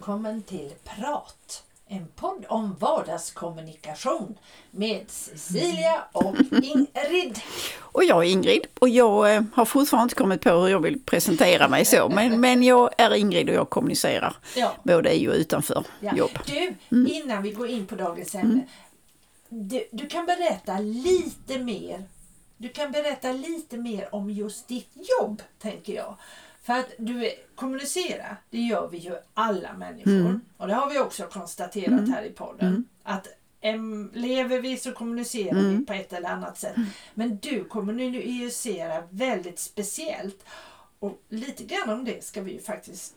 Välkommen 0.00 0.42
till 0.42 0.72
Prat, 0.84 1.62
en 1.88 2.06
podd 2.16 2.44
om 2.48 2.76
vardagskommunikation 2.80 4.38
med 4.70 5.04
Cecilia 5.10 6.02
och 6.12 6.34
Ingrid. 6.62 7.38
Och 7.78 8.04
jag 8.04 8.18
är 8.24 8.30
Ingrid 8.30 8.66
och 8.78 8.88
jag 8.88 9.34
eh, 9.34 9.42
har 9.54 9.64
fortfarande 9.64 10.02
inte 10.02 10.14
kommit 10.14 10.40
på 10.40 10.50
hur 10.50 10.68
jag 10.68 10.80
vill 10.80 11.00
presentera 11.04 11.68
mig 11.68 11.84
så, 11.84 12.08
men, 12.08 12.40
men 12.40 12.62
jag 12.62 12.90
är 12.98 13.14
Ingrid 13.14 13.48
och 13.48 13.54
jag 13.54 13.70
kommunicerar 13.70 14.36
Ja. 14.56 14.72
både 14.82 15.14
i 15.20 15.28
och 15.28 15.34
utanför 15.34 15.84
Ja. 16.00 16.16
jobb. 16.16 16.30
Du, 16.46 16.74
Mm. 16.92 17.06
innan 17.12 17.42
vi 17.42 17.50
går 17.52 17.68
in 17.68 17.86
på 17.86 17.94
dagens 17.94 18.34
ämne. 18.34 18.66
Du, 19.48 19.84
du 19.92 20.06
kan 20.06 20.26
berätta 20.26 20.78
lite 20.78 21.58
mer. 21.58 22.04
Du 22.56 22.68
kan 22.68 22.92
berätta 22.92 23.32
lite 23.32 23.76
mer 23.76 24.14
om 24.14 24.30
just 24.30 24.68
ditt 24.68 24.90
jobb, 25.20 25.42
tänker 25.58 25.92
jag. 25.94 26.16
För 26.62 26.72
att 26.72 26.88
du 26.98 27.30
kommunicera, 27.54 28.36
det 28.50 28.58
gör 28.58 28.88
vi 28.88 28.98
ju 28.98 29.12
alla 29.34 29.72
människor. 29.72 30.12
Mm. 30.12 30.40
Och 30.56 30.68
det 30.68 30.74
har 30.74 30.90
vi 30.90 30.98
också 30.98 31.22
konstaterat 31.26 32.08
här 32.08 32.22
i 32.22 32.30
podden. 32.30 32.84
Att 33.02 33.26
em, 33.60 34.10
lever 34.14 34.60
vi 34.60 34.76
så 34.76 34.92
kommunicerar 34.92 35.50
Mm. 35.58 35.78
vi 35.78 35.84
på 35.86 35.92
ett 35.92 36.12
eller 36.12 36.28
annat 36.28 36.58
sätt. 36.58 36.74
Men 37.14 37.38
du 37.42 37.64
kommunicerar 37.64 39.06
väldigt 39.10 39.58
speciellt. 39.58 40.44
Och 40.98 41.22
lite 41.28 41.64
grann 41.64 41.90
om 41.90 42.04
det 42.04 42.24
ska 42.24 42.40
vi 42.42 42.52
ju 42.52 42.60
faktiskt 42.60 43.14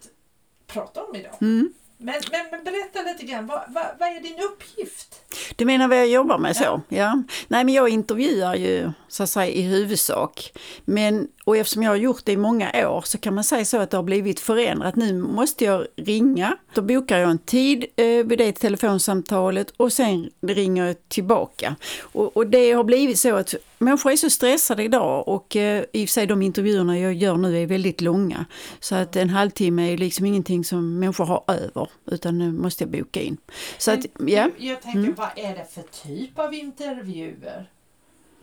prata 0.67 1.03
om 1.03 1.15
idag. 1.15 1.35
Mm. 1.41 1.73
Men, 1.97 2.15
men, 2.31 2.45
men 2.51 2.63
berätta 2.63 3.01
lite 3.11 3.25
grann, 3.25 3.47
vad, 3.47 3.61
vad, 3.67 3.85
vad 3.99 4.09
är 4.09 4.19
din 4.19 4.39
uppgift? 4.39 5.21
Du 5.55 5.65
menar 5.65 5.87
vad 5.87 5.97
jag 5.97 6.07
jobbar 6.07 6.37
med 6.37 6.55
så? 6.55 6.81
Ja. 6.89 7.23
Nej, 7.47 7.63
men 7.63 7.73
jag 7.73 7.89
intervjuar 7.89 8.55
ju 8.55 8.91
så 9.07 9.23
att 9.23 9.29
säga 9.29 9.47
i 9.47 9.61
huvudsak. 9.61 10.51
Men, 10.85 11.27
och 11.43 11.57
eftersom 11.57 11.83
jag 11.83 11.91
har 11.91 11.95
gjort 11.95 12.25
det 12.25 12.31
i 12.31 12.37
många 12.37 12.89
år 12.89 13.01
så 13.05 13.17
kan 13.17 13.35
man 13.35 13.43
säga 13.43 13.65
så 13.65 13.77
att 13.77 13.89
det 13.89 13.97
har 13.97 14.03
blivit 14.03 14.39
förändrat. 14.39 14.95
Nu 14.95 15.13
måste 15.13 15.65
jag 15.65 15.85
ringa. 15.95 16.57
Då 16.73 16.81
bokar 16.81 17.17
jag 17.17 17.31
en 17.31 17.37
tid 17.37 17.85
eh, 17.95 18.05
vid 18.05 18.37
det 18.37 18.51
telefonsamtalet 18.51 19.69
och 19.77 19.93
sen 19.93 20.29
ringer 20.41 20.85
jag 20.85 21.09
tillbaka. 21.09 21.75
Och, 22.01 22.37
och 22.37 22.47
det 22.47 22.71
har 22.71 22.83
blivit 22.83 23.19
så 23.19 23.35
att 23.35 23.55
människor 23.77 24.11
är 24.11 24.15
så 24.15 24.29
stressade 24.29 24.83
idag 24.83 25.27
och 25.27 25.55
eh, 25.55 25.83
i 25.93 26.05
och 26.05 26.09
för 26.09 26.13
sig 26.13 26.27
de 26.27 26.41
intervjuerna 26.41 26.99
jag 26.99 27.13
gör 27.13 27.37
nu 27.37 27.61
är 27.61 27.67
väldigt 27.67 28.01
långa. 28.01 28.45
Så 28.79 28.95
att 28.95 29.15
en 29.15 29.29
halvtimme 29.29 29.93
är 29.93 29.97
liksom 29.97 30.25
ingenting 30.25 30.63
som 30.63 30.99
människor 30.99 31.25
har 31.25 31.43
över 31.47 31.89
utan 32.05 32.37
nu 32.37 32.51
måste 32.51 32.83
jag 32.83 32.91
boka 32.91 33.21
in. 33.21 33.37
Så 33.77 33.91
att, 33.91 34.05
ja. 34.19 34.49
Jag 34.57 34.81
tänker, 34.81 35.13
vad 35.17 35.29
är 35.35 35.55
det 35.55 35.65
för 35.73 35.83
typ 36.07 36.39
av 36.39 36.53
intervjuer? 36.53 37.67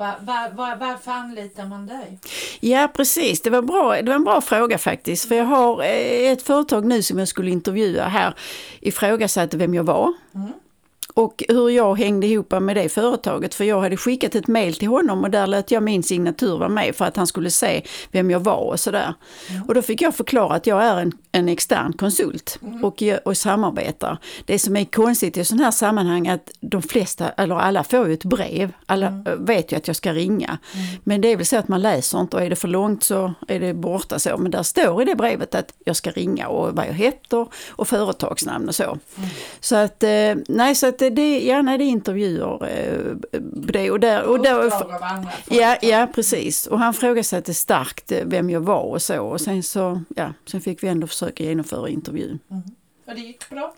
Va, 0.00 0.14
va, 0.20 0.48
va, 0.52 0.76
varför 0.80 1.10
anlitar 1.10 1.66
man 1.66 1.86
dig? 1.86 2.18
Ja 2.60 2.88
precis, 2.94 3.42
det 3.42 3.50
var, 3.50 3.62
bra, 3.62 4.02
det 4.02 4.08
var 4.08 4.14
en 4.14 4.24
bra 4.24 4.40
fråga 4.40 4.78
faktiskt. 4.78 5.28
För 5.28 5.34
jag 5.34 5.44
har 5.44 5.82
eh, 5.82 6.32
ett 6.32 6.42
företag 6.42 6.84
nu 6.84 7.02
som 7.02 7.18
jag 7.18 7.28
skulle 7.28 7.50
intervjua 7.50 8.04
här 8.04 8.34
ifrågasatte 8.80 9.56
vem 9.56 9.74
jag 9.74 9.84
var. 9.84 10.12
Mm. 10.34 10.52
Och 11.14 11.44
hur 11.48 11.68
jag 11.70 11.94
hängde 11.98 12.26
ihop 12.26 12.50
med 12.60 12.76
det 12.76 12.88
företaget. 12.88 13.54
För 13.54 13.64
jag 13.64 13.80
hade 13.80 13.96
skickat 13.96 14.34
ett 14.34 14.46
mail 14.48 14.74
till 14.74 14.88
honom 14.88 15.24
och 15.24 15.30
där 15.30 15.46
lät 15.46 15.70
jag 15.70 15.82
min 15.82 16.02
signatur 16.02 16.58
vara 16.58 16.68
med 16.68 16.96
för 16.96 17.04
att 17.04 17.16
han 17.16 17.26
skulle 17.26 17.50
se 17.50 17.82
vem 18.12 18.30
jag 18.30 18.40
var 18.40 18.56
och 18.56 18.80
sådär. 18.80 19.14
Och 19.68 19.74
då 19.74 19.82
fick 19.82 20.02
jag 20.02 20.14
förklara 20.14 20.54
att 20.54 20.66
jag 20.66 20.82
är 20.84 20.96
en, 20.96 21.12
en 21.32 21.48
extern 21.48 21.92
konsult 21.92 22.58
och, 22.82 23.02
jag- 23.02 23.20
och 23.24 23.36
samarbetar. 23.36 24.18
Det 24.44 24.58
som 24.58 24.76
är 24.76 24.84
konstigt 24.84 25.36
i 25.36 25.44
sådana 25.44 25.64
här 25.64 25.70
sammanhang 25.70 26.26
är 26.26 26.34
att 26.34 26.50
de 26.60 26.82
flesta, 26.82 27.28
eller 27.28 27.54
alla 27.54 27.84
får 27.84 28.06
ju 28.08 28.14
ett 28.14 28.24
brev. 28.24 28.72
Alla 28.86 29.06
eh, 29.06 29.34
vet 29.38 29.72
ju 29.72 29.76
att 29.76 29.86
jag 29.86 29.96
ska 29.96 30.12
ringa. 30.12 30.58
Men 31.04 31.20
det 31.20 31.28
är 31.28 31.36
väl 31.36 31.46
så 31.46 31.56
att 31.56 31.68
man 31.68 31.82
läser 31.82 32.20
inte 32.20 32.36
och 32.36 32.42
är 32.42 32.50
det 32.50 32.56
för 32.56 32.68
långt 32.68 33.04
så 33.04 33.32
är 33.48 33.60
det 33.60 33.74
borta 33.74 34.18
så. 34.18 34.38
Men 34.38 34.50
där 34.50 34.62
står 34.62 35.02
i 35.02 35.04
det 35.04 35.14
brevet 35.14 35.54
att 35.54 35.72
jag 35.84 35.96
ska 35.96 36.10
ringa 36.10 36.48
och 36.48 36.76
vad 36.76 36.86
jag 36.86 36.92
heter 36.94 37.46
och 37.70 37.88
företagsnamn 37.88 38.68
och 38.68 38.74
så. 38.74 38.98
Så 39.60 39.76
att, 39.76 40.02
eh, 40.02 40.34
nej 40.48 40.74
så 40.74 40.86
att 40.88 41.02
det, 41.10 41.40
ja 41.46 41.62
nej 41.62 41.78
det 41.78 41.84
är 41.84 41.88
intervjuer. 41.88 42.66
eh, 42.68 43.14
Det 43.52 43.90
och 43.90 44.00
där. 44.00 44.22
Och 44.24 44.42
där 44.42 44.68
Ja, 45.50 45.76
ja, 45.82 46.06
precis. 46.14 46.66
Och 46.66 46.78
han 46.78 46.94
frågasatte 46.94 47.54
starkt 47.54 48.12
eh, 48.12 48.18
vem 48.24 48.50
jag 48.50 48.60
var 48.60 48.82
och 48.82 49.02
så. 49.02 49.22
Och 49.26 49.40
sen 49.40 49.62
så, 49.62 50.00
ja, 50.16 50.32
sen 50.46 50.60
fick 50.60 50.82
vi 50.82 50.88
ändå 50.88 51.06
försöka 51.06 51.44
genomföra 51.44 51.88
intervjun. 51.88 52.38
Och 53.06 53.14
det 53.14 53.20
gick 53.20 53.50
bra? 53.50 53.74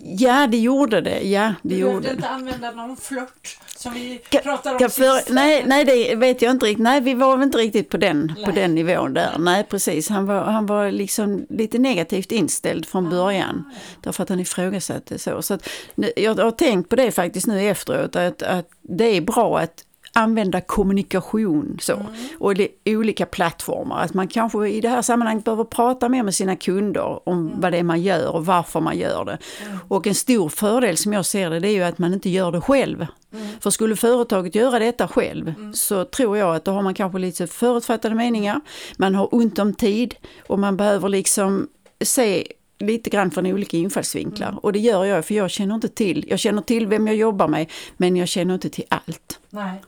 Ja, 0.00 0.46
det 0.46 0.58
gjorde 0.58 1.00
det. 1.00 1.20
Ja, 1.20 1.54
det 1.62 1.68
Du 1.68 1.76
gjorde 1.76 1.90
behövde 2.00 2.08
det. 2.08 2.14
inte 2.14 2.28
använda 2.28 2.70
någon 2.70 2.96
flört 2.96 3.58
som 3.76 3.92
vi 3.94 4.20
Ka- 4.30 4.42
pratade 4.42 4.74
om 4.76 4.80
Ka- 4.80 4.88
för, 4.88 5.16
sist. 5.18 5.30
nej, 5.30 5.64
nej, 5.66 5.84
det 5.84 6.14
vet 6.14 6.42
jag 6.42 6.50
inte 6.50 6.66
riktigt. 6.66 6.82
Nej, 6.82 7.00
vi 7.00 7.14
var 7.14 7.36
väl 7.36 7.46
inte 7.46 7.58
riktigt 7.58 7.88
på 7.88 7.96
den, 7.96 8.34
på 8.44 8.50
den 8.50 8.74
nivån 8.74 9.14
där. 9.14 9.36
Nej, 9.38 9.64
precis. 9.64 10.08
Han 10.08 10.26
var, 10.26 10.40
han 10.44 10.66
var 10.66 10.90
liksom 10.90 11.46
lite 11.50 11.78
negativt 11.78 12.32
inställd 12.32 12.84
Ah, 12.84 12.90
från 12.90 13.10
början. 13.10 13.64
Därför 14.02 14.22
att 14.22 14.28
han 14.28 14.40
ifrågasatte 14.40 15.18
så. 15.18 15.42
så 15.42 15.54
att, 15.54 15.68
jag 16.16 16.34
har 16.34 16.50
tänkt 16.50 16.88
på 16.88 16.96
det 16.96 17.10
faktiskt 17.10 17.46
nu 17.46 17.68
efteråt. 17.70 18.16
Att, 18.16 18.42
att 18.42 18.68
det 18.82 19.16
är 19.16 19.20
bra 19.20 19.58
att 19.58 19.84
använda 20.18 20.60
kommunikation 20.60 21.78
så. 21.80 21.92
Mm. 21.92 22.12
Och 22.38 22.54
olika 22.84 23.26
plattformar. 23.26 24.04
Att 24.04 24.14
man 24.14 24.28
kanske 24.28 24.68
i 24.68 24.80
det 24.80 24.88
här 24.88 25.02
sammanhanget 25.02 25.44
behöver 25.44 25.64
prata 25.64 26.08
mer 26.08 26.22
med 26.22 26.34
sina 26.34 26.56
kunder 26.56 27.28
om 27.28 27.48
Mm. 27.48 27.60
vad 27.60 27.72
det 27.72 27.78
är 27.78 27.82
man 27.82 28.02
gör 28.02 28.28
och 28.28 28.46
varför 28.46 28.80
man 28.80 28.98
gör 28.98 29.24
det. 29.24 29.38
Och 29.88 30.06
en 30.06 30.14
stor 30.14 30.48
fördel 30.48 30.96
som 30.96 31.12
jag 31.12 31.26
ser 31.26 31.50
det, 31.50 31.60
det 31.60 31.68
är 31.68 31.72
ju 31.72 31.82
att 31.82 31.98
man 31.98 32.14
inte 32.14 32.30
gör 32.30 32.52
det 32.52 32.60
själv. 32.60 33.06
Mm. 33.32 33.46
För 33.60 33.70
skulle 33.70 33.96
företaget 33.96 34.54
göra 34.54 34.78
detta 34.78 35.08
själv 35.08 35.72
så 35.72 36.04
tror 36.04 36.36
jag 36.36 36.56
att 36.56 36.64
då 36.64 36.70
har 36.70 36.82
man 36.82 36.94
kanske 36.94 37.18
lite 37.18 37.46
förutfattade 37.46 38.14
meningar, 38.14 38.60
man 38.96 39.14
har 39.14 39.34
ont 39.34 39.58
om 39.58 39.74
tid 39.74 40.14
och 40.46 40.58
man 40.58 40.76
behöver 40.76 41.08
liksom 41.08 41.68
se 42.04 42.46
lite 42.78 43.10
grann 43.10 43.30
från 43.30 43.46
olika 43.46 43.76
infallsvinklar. 43.76 44.48
Mm. 44.48 44.58
Och 44.58 44.72
det 44.72 44.78
gör 44.78 45.04
jag 45.04 45.24
för 45.24 45.34
jag 45.34 45.50
känner 45.50 45.74
inte 45.74 45.88
till, 45.88 46.24
jag 46.28 46.38
känner 46.38 46.62
till 46.62 46.86
vem 46.86 47.06
jag 47.06 47.16
jobbar 47.16 47.48
med 47.48 47.70
men 47.96 48.16
jag 48.16 48.28
känner 48.28 48.54
inte 48.54 48.70
till 48.70 48.84
allt. 48.88 49.40
Nej. 49.50 49.82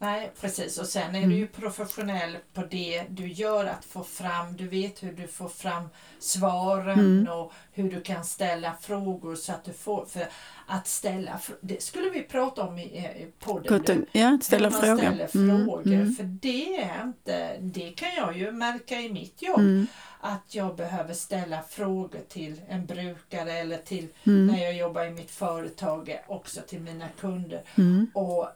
Nej, 0.00 0.30
precis. 0.40 0.78
Och 0.78 0.86
sen 0.86 1.14
är 1.14 1.26
du 1.26 1.34
ju 1.34 1.46
professionell 1.46 2.36
på 2.54 2.62
det 2.70 3.04
du 3.08 3.28
gör, 3.28 3.64
att 3.64 3.84
få 3.84 4.04
fram, 4.04 4.56
du 4.56 4.68
vet 4.68 5.02
hur 5.02 5.12
du 5.12 5.26
får 5.26 5.48
fram 5.48 5.88
svaren 6.18 7.28
och 7.28 7.52
hur 7.72 7.90
du 7.90 8.00
kan 8.00 8.24
ställa 8.24 8.74
frågor 8.80 9.34
så 9.36 9.52
att 9.52 9.64
du 9.64 9.72
får, 9.72 10.04
för 10.06 10.26
att 10.66 10.86
ställa, 10.86 11.40
det 11.60 11.82
skulle 11.82 12.10
vi 12.10 12.22
prata 12.22 12.62
om 12.62 12.78
i, 12.78 12.82
i 12.82 13.32
podden. 13.38 13.78
Gott, 13.78 14.08
ja, 14.12 14.38
ställa 14.42 14.68
hur 14.68 14.72
man 14.76 14.80
frågor. 14.82 14.96
ställer 15.26 15.28
Mm, 15.48 15.64
frågor. 15.66 15.86
mm, 15.92 16.14
För 16.14 16.24
det 16.24 16.82
är 16.82 17.02
inte, 17.04 17.56
det 17.60 17.90
kan 17.90 18.14
jag 18.16 18.38
ju 18.38 18.52
märka 18.52 19.00
i 19.00 19.12
mitt 19.12 19.42
jobb. 19.42 19.58
mm, 19.58 19.86
Att 20.20 20.54
jag 20.54 20.76
behöver 20.76 21.14
ställa 21.14 21.62
frågor 21.62 22.20
till 22.28 22.60
en 22.68 22.86
brukare 22.86 23.52
eller 23.52 23.78
till 23.78 24.06
mm, 24.26 24.46
när 24.46 24.62
jag 24.64 24.74
jobbar 24.76 25.04
i 25.04 25.10
mitt 25.10 25.30
företag 25.30 26.18
också 26.26 26.60
till 26.68 26.80
mina 26.80 27.08
kunder. 27.20 27.62
mm, 27.76 28.10
Och 28.14 28.48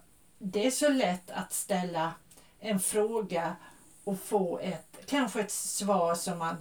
det 0.44 0.66
är 0.66 0.70
så 0.70 0.88
lätt 0.88 1.30
att 1.30 1.52
ställa 1.52 2.12
en 2.60 2.80
fråga 2.80 3.56
och 4.04 4.20
få 4.20 4.58
ett, 4.58 4.96
kanske 5.06 5.40
ett 5.40 5.50
svar 5.50 6.14
som 6.14 6.38
man 6.38 6.56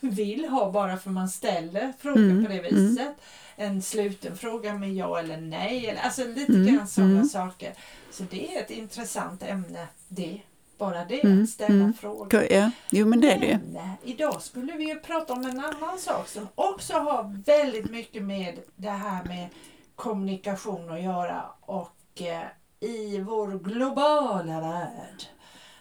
vill 0.00 0.48
ha 0.48 0.70
bara 0.70 0.96
för 0.96 1.10
man 1.10 1.28
ställer 1.28 1.92
frågan 1.98 2.30
Mm, 2.30 2.44
på 2.46 2.52
det 2.52 2.60
viset. 2.62 3.14
En 3.56 3.82
sluten 3.82 4.36
fråga 4.36 4.74
med 4.74 4.94
ja 4.94 5.18
eller 5.18 5.36
nej. 5.36 5.86
Eller, 5.86 6.00
alltså 6.00 6.24
lite 6.24 6.52
Mm, 6.52 6.74
grann 6.76 6.88
sådana 6.88 7.12
mm. 7.12 7.24
saker. 7.28 7.74
Så 8.10 8.22
det 8.30 8.56
är 8.56 8.62
ett 8.62 8.70
intressant 8.70 9.42
ämne 9.42 9.86
det. 10.08 10.40
Bara 10.78 11.04
det, 11.04 11.24
Mm, 11.24 11.42
att 11.42 11.48
ställa 11.50 11.74
mm. 11.74 11.94
frågor. 11.94 12.46
ja, 12.52 12.70
jo 12.90 13.06
men 13.06 13.20
det 13.20 13.32
är 13.32 13.40
det. 13.40 13.60
Men, 13.66 13.76
eh, 13.76 13.90
idag 14.04 14.42
skulle 14.42 14.72
vi 14.72 14.84
ju 14.88 15.00
prata 15.00 15.32
om 15.32 15.44
en 15.46 15.60
annan 15.64 15.98
sak 15.98 16.28
som 16.28 16.48
också 16.54 16.94
har 16.94 17.42
väldigt 17.46 17.90
mycket 17.90 18.22
med 18.22 18.58
det 18.76 18.90
här 18.90 19.24
med 19.24 19.48
kommunikation 19.94 20.90
att 20.90 21.02
göra 21.02 21.42
och 21.60 22.22
eh, 22.22 22.42
i 22.80 23.18
vår 23.18 23.58
globala 23.64 24.60
värld 24.60 25.22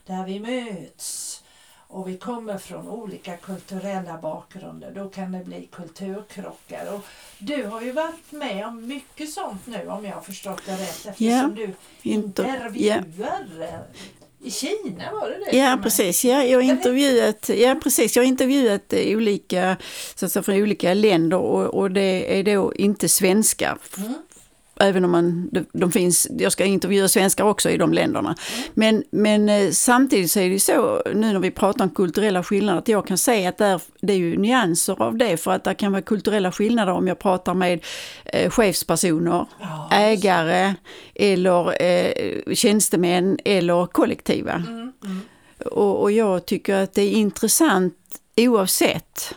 där 0.06 0.26
vi 0.26 0.40
möts 0.40 1.42
och 1.88 2.10
vi 2.10 2.18
kommer 2.18 2.58
från 2.58 2.88
olika 2.90 3.38
kulturella 3.38 4.18
bakgrunder, 4.18 4.92
då 4.96 5.10
kan 5.10 5.32
det 5.32 5.44
bli 5.46 5.70
kulturkrockar. 5.72 6.94
Och 6.94 7.02
du 7.40 7.64
har 7.66 7.82
ju 7.82 7.92
varit 7.92 8.32
med 8.32 8.66
om 8.66 8.88
mycket 8.88 9.30
sånt 9.34 9.68
nu 9.68 9.88
om 9.88 10.06
jag 10.06 10.14
har 10.14 10.22
förstått 10.22 10.62
det 10.66 10.72
rätt 10.72 11.06
eftersom 11.06 11.26
Ja, 11.28 11.50
du 11.56 11.74
inte- 12.02 12.42
intervjuar 12.42 13.48
eh, 13.62 14.48
i 14.48 14.52
Kina 14.52 15.12
var 15.12 15.30
det 15.30 15.52
det? 15.52 15.58
Ja 15.58 15.80
precis, 15.84 16.26
ja, 16.26 16.44
jag 16.44 16.58
har 16.58 16.64
intervjuat, 16.64 17.50
ja, 17.50 17.76
precis, 17.84 18.16
jag 18.16 18.24
har 18.24 18.28
intervjuat 18.28 18.94
eh, 18.94 19.18
olika, 19.18 19.78
så 20.16 20.26
att 20.26 20.32
säga, 20.32 20.44
från 20.44 20.56
olika 20.62 20.94
länder 20.94 21.38
och, 21.38 21.66
och 21.66 21.92
det 21.92 22.40
är 22.40 22.44
då 22.44 22.74
inte 22.76 23.10
svenskar. 23.10 23.78
Mm. 23.98 24.14
Även 24.80 25.06
om 25.06 25.12
man, 25.12 25.50
de, 25.52 25.66
de 25.72 25.92
finns, 25.92 26.28
jag 26.40 26.52
ska 26.52 26.66
intervjua 26.66 27.08
svenskar 27.08 27.44
också 27.44 27.70
i 27.70 27.78
de 27.78 27.94
länderna. 27.94 28.36
Men, 28.74 29.04
men 29.10 29.50
eh, 29.50 29.72
samtidigt 29.72 30.32
så 30.32 30.40
är 30.40 30.44
det 30.44 30.54
ju 30.54 30.60
så, 30.60 31.02
nu 31.06 31.34
när 31.34 31.40
vi 31.40 31.52
pratar 31.52 31.86
om 31.86 31.90
kulturella 31.90 32.44
skillnader, 32.44 32.80
att 32.80 32.88
jag 32.88 33.08
kan 33.08 33.18
säga 33.18 33.50
att 33.50 33.58
där, 33.58 33.82
det 34.02 34.14
är 34.14 34.18
ju 34.18 34.38
nyanser 34.38 35.02
av 35.02 35.18
det. 35.18 35.38
För 35.38 35.52
att 35.52 35.64
det 35.64 35.74
kan 35.74 35.92
vara 35.92 36.02
kulturella 36.02 36.52
skillnader 36.52 36.94
om 36.94 37.08
jag 37.08 37.20
pratar 37.20 37.54
med 37.54 37.86
eh, 38.26 38.50
chefspersoner, 38.50 39.46
Ja, 39.60 39.90
ägare 39.92 40.76
eller 41.16 41.82
eh, 41.84 42.54
tjänstemän 42.54 43.40
eller 43.46 43.86
kollektiva. 43.86 44.54
Mm, 44.54 44.92
mm. 45.04 45.22
Och, 45.66 46.02
och 46.02 46.12
jag 46.12 46.46
tycker 46.46 46.76
att 46.76 46.94
det 46.94 47.02
är 47.02 47.12
intressant 47.12 47.96
oavsett 48.38 49.36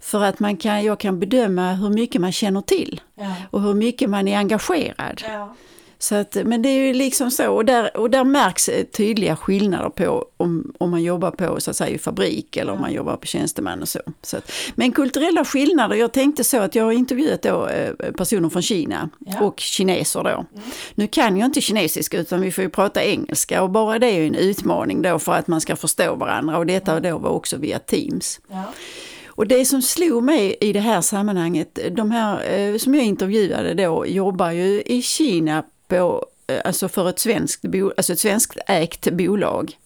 För 0.00 0.22
att 0.24 0.40
man 0.40 0.56
kan, 0.56 0.84
jag 0.84 1.00
kan 1.00 1.20
bedöma 1.20 1.72
hur 1.72 1.90
mycket 1.90 2.20
man 2.20 2.32
känner 2.32 2.60
till 2.60 3.00
Ja. 3.14 3.34
och 3.50 3.62
hur 3.62 3.74
mycket 3.74 4.10
man 4.10 4.28
är 4.28 4.38
engagerad. 4.38 5.22
Ja. 5.24 5.54
Så 5.98 6.14
att, 6.14 6.36
men 6.44 6.62
det 6.62 6.68
är 6.68 6.86
ju 6.86 6.92
liksom 6.94 7.30
så, 7.30 7.52
och 7.52 7.64
där, 7.64 7.96
och 7.96 8.10
där 8.10 8.24
märks 8.24 8.68
eh, 8.68 8.84
tydliga 8.84 9.36
skillnader 9.36 9.88
på 9.88 10.26
om, 10.36 10.72
om 10.78 10.90
man 10.90 11.02
jobbar 11.02 11.30
på 11.30 11.60
så 11.60 11.70
att 11.70 11.76
säga, 11.76 11.90
i 11.94 11.98
fabrik 11.98 12.56
eller 12.56 12.72
om 12.72 12.80
man 12.80 12.92
jobbar 12.92 13.16
på 13.16 13.26
tjänsteman 13.26 13.82
och 13.82 13.88
så. 13.88 14.00
så 14.22 14.36
att, 14.36 14.52
men 14.74 14.92
kulturella 14.92 15.44
skillnader, 15.44 15.96
jag 15.96 16.12
tänkte 16.12 16.44
så 16.44 16.58
att 16.60 16.74
jag 16.74 16.84
har 16.84 16.92
intervjuat 16.92 17.42
då, 17.42 17.66
eh, 17.66 17.92
personer 18.12 18.48
från 18.48 18.62
Kina 18.62 19.08
Ja. 19.18 19.40
och 19.40 19.60
kineser 19.60 20.22
då. 20.24 20.44
Nu 20.94 21.06
kan 21.06 21.36
jag 21.36 21.46
inte 21.46 21.60
kinesiska 21.60 22.18
utan 22.18 22.40
vi 22.40 22.52
får 22.52 22.64
ju 22.64 22.70
prata 22.70 23.04
engelska 23.04 23.62
och 23.62 23.70
bara 23.70 23.98
det 23.98 24.06
är 24.06 24.18
ju 24.20 24.26
en 24.26 24.34
utmaning 24.34 25.02
då 25.02 25.18
för 25.18 25.32
att 25.32 25.46
man 25.46 25.60
ska 25.60 25.76
förstå 25.76 26.14
varandra 26.14 26.58
och 26.58 26.66
detta 26.66 27.00
då 27.00 27.18
var 27.18 27.30
också 27.30 27.56
via 27.56 27.78
Teams. 27.78 28.40
Ja. 28.50 28.62
Och 29.40 29.46
det 29.46 29.64
som 29.64 29.82
slog 29.82 30.22
mig 30.22 30.56
i 30.60 30.72
det 30.72 30.80
här 30.80 31.00
sammanhanget, 31.00 31.78
de 31.90 32.10
här 32.10 32.52
eh, 32.52 32.76
som 32.76 32.94
jag 32.94 33.04
intervjuade 33.04 33.74
då 33.74 34.06
jobbar 34.06 34.50
ju 34.50 34.82
i 34.86 35.02
Kina 35.02 35.64
på, 35.88 36.26
eh, 36.46 36.60
alltså 36.64 36.88
för 36.88 37.08
ett 37.08 37.18
svenskt, 37.18 37.62
bo, 37.62 37.92
alltså 37.96 38.12
ett 38.12 38.18
svenskt 38.18 38.58
ägt 38.66 39.12
bolag. 39.12 39.78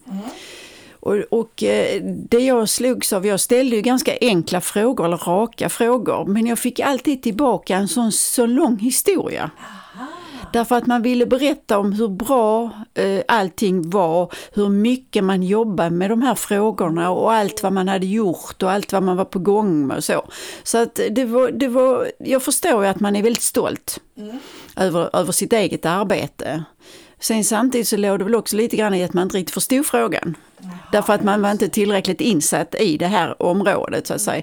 Och, 0.93 1.15
och 1.15 1.63
eh, 1.63 2.03
det 2.03 2.39
jag 2.39 2.69
slogs 2.69 3.13
av, 3.13 3.27
jag 3.27 3.41
ställde 3.41 3.77
ju 3.77 3.83
ganska 3.83 4.13
enkla 4.21 4.61
frågor 4.61 5.05
eller 5.05 5.17
raka 5.17 5.69
frågor, 5.69 6.25
men 6.25 6.47
jag 6.47 6.59
fick 6.59 6.81
alltid 6.81 7.23
tillbaka 7.23 7.77
en 7.77 7.89
sån 7.89 8.13
så 8.13 8.47
lång 8.47 8.79
historia. 8.79 9.51
Därför 10.55 10.77
att 10.77 10.87
man 10.87 11.03
ville 11.03 11.27
berätta 11.27 11.79
om 11.79 11.93
hur 11.93 12.09
bra 12.09 12.71
eh, 12.95 13.23
allting 13.29 13.91
var, 13.91 14.33
hur 14.53 14.69
mycket 14.69 15.25
man 15.25 15.43
jobbade 15.43 15.91
med 15.91 16.11
de 16.11 16.23
här 16.23 16.35
frågorna 16.35 17.11
och 17.11 17.33
allt 17.33 17.63
vad 17.63 17.73
man 17.73 17.89
hade 17.89 18.07
gjort 18.07 18.63
och 18.63 18.71
allt 18.71 18.93
vad 18.93 19.03
man 19.03 19.17
var 19.17 19.25
på 19.25 19.39
gång 19.39 19.87
med 19.87 19.97
och 19.97 20.05
så. 20.05 20.29
Så 20.63 20.79
att 20.79 21.01
det 21.11 21.25
var, 21.25 21.51
det 21.51 21.69
var, 21.69 22.11
jag 22.19 22.43
förstår 22.43 22.85
ju 22.85 22.91
att 22.91 23.01
man 23.01 23.17
är 23.17 23.23
väldigt 23.23 23.43
stolt 23.43 24.01
över, 24.77 25.17
över 25.17 25.33
sitt 25.33 25.53
eget 25.53 25.87
arbete. 25.87 26.65
Sen 27.21 27.45
samtidigt 27.45 27.89
så 27.89 27.97
låg 27.97 28.19
det 28.19 28.25
väl 28.25 28.35
också 28.35 28.57
lite 28.57 28.77
grann 28.77 28.95
i 28.95 29.05
att 29.05 29.15
man 29.15 29.23
inte 29.23 29.37
riktigt 29.37 29.55
förstod 29.55 29.87
frågan. 29.87 30.37
Därför 30.93 31.13
att 31.13 31.23
man 31.23 31.43
var 31.43 31.51
inte 31.51 31.69
tillräckligt 31.69 32.21
insatt 32.21 32.75
i 32.75 32.97
det 32.97 33.07
här 33.07 33.43
området 33.43 34.07
så 34.07 34.15
att 34.15 34.21
säga. 34.21 34.43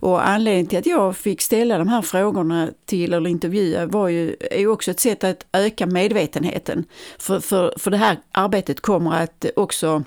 Och 0.00 0.28
anledningen 0.28 0.66
till 0.66 0.78
att 0.78 0.86
jag 0.86 1.16
fick 1.16 1.40
ställa 1.40 1.78
de 1.78 1.88
här 1.88 2.02
frågorna 2.02 2.68
till 2.86 3.12
eller 3.12 3.30
intervjua 3.30 3.86
var 3.86 4.08
ju, 4.08 4.36
är 4.50 4.58
ju 4.58 4.68
också 4.68 4.90
ett 4.90 5.00
sätt 5.00 5.24
att 5.24 5.46
öka 5.52 5.86
medvetenheten. 5.86 6.84
För, 7.18 7.40
för, 7.40 7.74
för 7.76 7.90
det 7.90 7.96
här 7.96 8.18
arbetet 8.32 8.80
kommer 8.80 9.22
att 9.22 9.44
också 9.56 10.04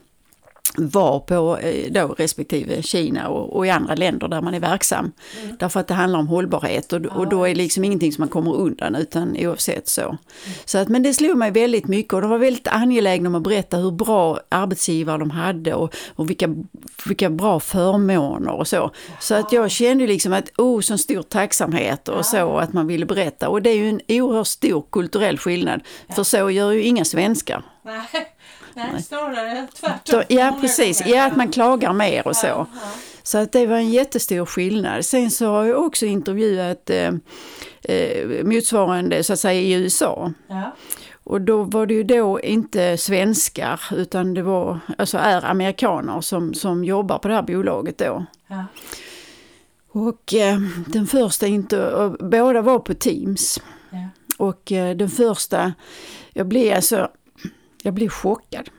vara 0.88 1.20
på 1.20 1.58
eh, 1.58 1.92
då 1.92 2.08
respektive 2.08 2.82
Kina 2.82 3.28
och, 3.28 3.56
och 3.56 3.68
i 3.68 3.70
andra 3.70 3.96
länder 3.96 4.28
där 4.28 4.42
man 4.42 4.54
är 4.54 4.60
verksam. 4.60 5.12
Därför 5.60 5.80
att 5.80 5.88
det 5.88 5.94
handlar 5.94 6.20
om 6.20 6.28
hållbarhet 6.28 6.94
och, 6.94 7.06
och 7.06 7.28
då 7.28 7.44
är 7.44 7.50
det 7.50 7.56
liksom 7.56 7.84
ingenting 7.84 8.12
som 8.12 8.22
man 8.22 8.30
kommer 8.30 8.56
undan 8.56 8.96
utan 8.96 9.38
oavsett 9.38 9.88
så. 9.88 10.18
så 10.66 10.78
att, 10.78 10.88
men 10.88 11.04
det 11.04 11.14
slog 11.14 11.38
mig 11.38 11.52
väldigt 11.52 11.88
mycket 11.88 12.14
och 12.14 12.22
de 12.22 12.30
var 12.30 12.38
väldigt 12.38 12.68
angelägna 12.68 13.30
om 13.30 13.36
att 13.36 13.44
berätta 13.44 13.78
hur 13.78 13.92
bra 13.92 14.40
arbetsgivare 14.50 15.18
de 15.18 15.32
hade 15.32 15.74
och, 15.74 15.96
och 16.16 16.30
vilka, 16.30 16.56
vilka 17.06 17.30
bra 17.30 17.60
förmåner 17.60 18.52
och 18.52 18.68
så. 18.68 18.92
Så 19.20 19.36
att 19.36 19.52
jag 19.52 19.72
kände 19.72 20.08
liksom 20.08 20.34
att, 20.34 20.52
oh, 20.58 20.82
sån 20.82 20.98
stor 20.98 21.22
tacksamhet 21.22 22.08
och 22.08 22.26
så 22.26 22.58
att 22.58 22.74
man 22.74 22.88
ville 22.88 23.06
berätta. 23.06 23.50
Och 23.50 23.62
det 23.62 23.70
är 23.70 23.76
ju 23.76 23.90
en 23.90 24.02
oerhört 24.08 24.48
stor 24.48 24.86
kulturell 24.92 25.38
skillnad. 25.38 25.82
För 26.16 26.24
så 26.24 26.50
gör 26.50 26.72
ju 26.72 26.84
inga 26.84 27.06
svenskar. 27.06 27.64
Nej. 28.80 28.90
Nej, 28.94 29.04
snarare 29.04 29.68
tvärtom. 29.80 30.24
Ja, 30.28 30.58
precis. 30.62 31.04
Ja, 31.06 31.26
att 31.26 31.36
man 31.36 31.52
klagar 31.52 31.94
mer 31.94 32.28
och 32.28 32.36
så. 32.36 32.48
Ja, 32.48 32.68
Så 33.24 33.38
att 33.38 33.52
det 33.52 33.66
var 33.68 33.76
en 33.76 33.90
jättestor 33.90 34.46
skillnad. 34.46 35.06
Sen 35.06 35.32
så 35.32 35.46
har 35.46 35.66
jag 35.66 35.86
också 35.86 36.06
intervjuat 36.06 36.90
eh, 36.90 37.12
eh, 37.84 38.44
motsvarande 38.46 39.24
så 39.24 39.34
att 39.34 39.40
säga 39.40 39.62
i 39.62 39.72
USA. 39.74 40.34
ja. 40.48 40.76
Och 41.24 41.42
då 41.42 41.64
var 41.64 41.86
det 41.86 41.94
ju 41.94 42.04
då 42.04 42.40
inte 42.42 42.98
svenskar 42.98 43.82
utan 43.96 44.34
det 44.34 44.42
var, 44.42 44.80
alltså 44.98 45.18
är 45.18 45.46
amerikaner 45.46 46.22
som, 46.22 46.54
som 46.54 46.84
jobbar 46.84 47.18
på 47.18 47.28
det 47.28 47.34
här 47.34 47.42
bolaget 47.42 47.98
då. 47.98 48.26
Ja. 48.48 48.66
Och 49.92 50.34
eh, 50.34 50.60
den 50.88 51.08
första, 51.08 51.48
inte, 51.48 52.12
båda 52.20 52.62
var 52.62 52.80
på 52.80 52.94
Teams. 52.94 53.60
Ja. 53.90 54.08
Och 54.38 54.72
eh, 54.72 54.96
den 54.96 55.10
första, 55.10 55.74
jag 56.34 56.48
blev 56.48 56.76
alltså, 56.76 57.10
jag 57.84 57.94
blev 57.94 58.10
chockad. 58.10 58.70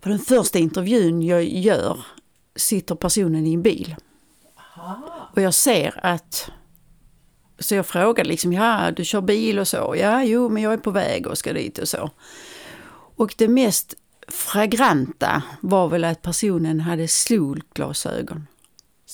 För 0.00 0.10
den 0.10 0.18
första 0.18 0.58
intervjun 0.58 1.22
jag 1.22 1.44
gör 1.44 2.06
sitter 2.56 2.94
personen 2.94 3.46
i 3.46 3.54
en 3.54 3.62
bil. 3.62 3.96
Aha. 4.76 5.30
Och 5.34 5.42
jag 5.42 5.54
ser 5.54 6.00
att, 6.06 6.50
så 7.58 7.74
jag 7.74 7.86
frågade 7.86 8.28
liksom, 8.28 8.52
ja 8.52 8.90
du 8.90 9.04
kör 9.04 9.20
bil 9.20 9.58
och 9.58 9.68
så, 9.68 9.94
ja 9.98 10.24
jo 10.24 10.48
men 10.48 10.62
jag 10.62 10.72
är 10.72 10.78
på 10.78 10.90
väg 10.90 11.26
och 11.26 11.38
ska 11.38 11.52
dit 11.52 11.78
och 11.78 11.88
så. 11.88 12.10
Och 13.16 13.34
det 13.38 13.48
mest 13.48 13.94
fragranta 14.28 15.42
var 15.60 15.88
väl 15.88 16.04
att 16.04 16.22
personen 16.22 16.80
hade 16.80 17.08
solglasögon. 17.08 18.46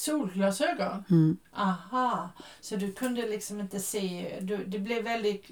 Solglasögon? 0.05 1.05
Mm. 1.11 1.37
Aha, 1.57 2.29
så 2.61 2.77
du 2.77 2.93
kunde 2.93 3.23
liksom 3.23 3.61
inte 3.61 3.81
se, 3.81 4.27
du, 4.41 4.57
det 4.67 4.79
blev 4.79 5.05
väldigt... 5.05 5.45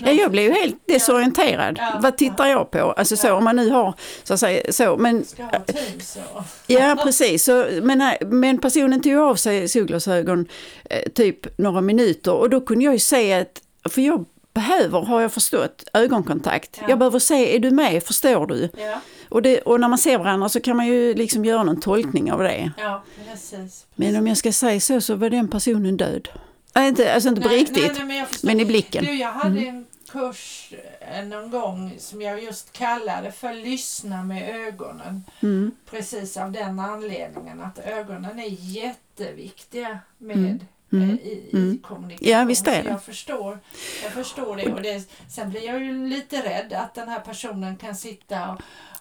Ja, 0.00 0.12
jag 0.12 0.30
blev 0.30 0.44
ju 0.44 0.52
helt 0.52 0.76
desorienterad. 0.86 1.78
Ja. 1.78 1.98
Vad 2.02 2.16
tittar 2.16 2.46
jag 2.46 2.70
på? 2.70 2.78
Alltså 2.78 3.16
så, 3.16 3.34
om 3.34 3.44
man 3.44 3.56
nu 3.56 3.70
har, 3.70 3.94
så 4.22 4.34
att 4.34 4.40
säga, 4.40 4.72
så, 4.72 4.96
men 4.96 5.24
Ska 5.24 5.42
ha 5.42 5.58
Teams 5.58 6.18
och... 6.34 6.42
Ja, 6.66 6.96
precis. 7.02 7.44
Så, 7.44 7.66
men, 7.82 8.16
men 8.20 8.58
personen 8.58 9.02
tog 9.02 9.16
av 9.16 9.34
sig 9.34 9.68
solglasögon 9.68 10.46
eh, 10.84 11.12
typ 11.14 11.58
några 11.58 11.80
minuter 11.80 12.32
och 12.32 12.50
då 12.50 12.60
kunde 12.60 12.84
jag 12.84 12.94
ju 12.94 13.00
se 13.00 13.32
att, 13.32 13.62
för 13.90 14.02
jag 14.02 14.24
behöver, 14.54 15.00
har 15.00 15.20
jag 15.20 15.32
förstått, 15.32 15.84
ögonkontakt. 15.92 16.78
Ja. 16.80 16.86
Jag 16.88 16.98
behöver 16.98 17.18
se, 17.18 17.56
är 17.56 17.58
du 17.58 17.70
med, 17.70 18.02
förstår 18.02 18.46
du? 18.46 18.68
Ja, 18.76 19.00
Och, 19.34 19.42
det, 19.42 19.60
och 19.60 19.80
när 19.80 19.88
man 19.88 19.98
ser 19.98 20.18
varandra 20.18 20.48
så 20.48 20.60
kan 20.60 20.76
man 20.76 20.86
ju 20.86 21.14
liksom 21.14 21.44
göra 21.44 21.62
någon 21.62 21.80
tolkning 21.80 22.32
av 22.32 22.38
det. 22.38 22.72
ja 22.78 23.02
precis. 23.28 23.86
Men 23.94 24.16
om 24.16 24.26
jag 24.26 24.36
ska 24.36 24.52
säga 24.52 24.80
så, 24.80 25.00
så 25.00 25.14
var 25.14 25.30
den 25.30 25.48
personen 25.48 25.96
död. 25.96 26.28
Nej, 26.74 26.88
inte, 26.88 27.14
alltså 27.14 27.28
inte 27.28 27.40
på 27.40 27.48
Nej, 27.48 27.56
riktigt, 27.58 27.92
nej, 27.96 28.04
nej, 28.06 28.18
men, 28.18 28.26
men 28.42 28.60
i 28.60 28.64
blicken. 28.64 29.04
Du, 29.04 29.14
jag 29.14 29.32
hade 29.32 29.60
en 29.60 29.86
kurs 30.10 30.72
eh, 31.00 31.24
någon 31.24 31.50
gång 31.50 31.94
som 31.98 32.22
jag 32.22 32.42
just 32.42 32.72
kallade 32.72 33.32
för 33.32 33.54
lyssna 33.54 34.22
med 34.22 34.66
ögonen. 34.66 35.24
Mm. 35.40 35.70
Precis 35.90 36.36
av 36.36 36.52
den 36.52 36.78
anledningen 36.78 37.60
att 37.60 37.78
ögonen 37.78 38.38
är 38.38 38.48
jätteviktiga 38.48 39.98
med 40.18 40.36
Mm. 40.36 40.60
Mm. 41.02 41.18
eh, 41.22 41.26
i, 41.28 41.50
Mm. 41.52 41.72
i 41.74 41.78
kommunikation. 41.78 42.28
Ja, 42.30 42.44
visst 42.44 42.66
är 42.68 42.82
det. 42.82 42.88
Jag 42.90 43.04
förstår, 43.04 43.58
jag 44.02 44.12
förstår 44.12 44.56
det. 44.56 44.72
Och 44.72 44.82
det. 44.82 45.08
Sen 45.28 45.50
blir 45.50 45.66
jag 45.66 45.84
ju 45.84 46.08
lite 46.08 46.36
rädd 46.36 46.72
att 46.72 46.94
den 46.94 47.08
här 47.08 47.20
personen 47.20 47.76
kan 47.76 47.94
sitta 47.94 48.50
och, 48.52 48.60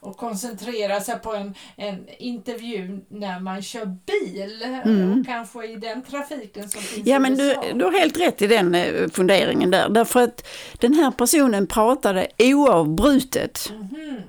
och 0.10 0.18
koncentrera 0.18 1.02
sig 1.02 1.20
på 1.20 1.34
en, 1.34 1.54
en 1.76 2.06
intervju 2.18 3.02
när 3.10 3.40
man 3.40 3.62
kör 3.62 3.86
bil. 3.86 4.64
Mm. 4.84 5.20
Och 5.20 5.26
kanske 5.26 5.66
i 5.68 5.76
den 5.76 6.02
trafiken 6.04 6.70
som 6.70 6.82
finns 6.82 7.08
Ja 7.08 7.20
men 7.20 7.38
du, 7.38 7.56
du 7.76 7.84
har 7.86 7.92
helt 8.00 8.20
rätt 8.20 8.42
i 8.42 8.48
den 8.48 8.76
eh, 8.76 9.10
funderingen 9.10 9.72
där. 9.72 9.90
Därför 9.90 10.24
att 10.24 10.48
den 10.80 10.94
här 10.94 11.12
personen 11.12 11.68
pratade 11.68 12.28
oavbrutet 12.40 13.72
Mhm. 13.72 14.22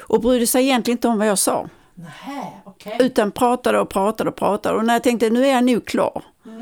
och 0.00 0.20
brydde 0.20 0.46
sig 0.46 0.64
egentligen 0.64 0.96
inte 0.98 1.08
om 1.08 1.18
vad 1.18 1.28
jag 1.28 1.38
sa. 1.38 1.68
Nähä, 1.94 2.46
okej. 2.64 2.96
Utan 3.00 3.32
pratade 3.32 3.80
och 3.80 3.88
pratade 3.88 4.30
och 4.30 4.36
pratade 4.36 4.76
och 4.78 4.84
när 4.84 4.92
jag 4.94 5.02
tänkte 5.02 5.30
nu 5.30 5.46
är 5.46 5.50
jag 5.52 5.64
nog 5.64 5.84
klar. 5.84 6.22
Mm. 6.46 6.59